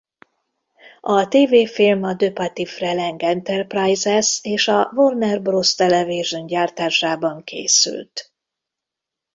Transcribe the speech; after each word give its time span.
A 1.01 1.27
tévéfilm 1.27 2.03
a 2.03 2.13
DePatie-Freleng 2.13 3.23
Enterprises 3.23 4.39
és 4.41 4.67
a 4.67 4.91
Warner 4.95 5.41
Bros. 5.41 5.75
Television 5.75 6.45
gyártásában 6.47 7.43
készült. 7.43 8.33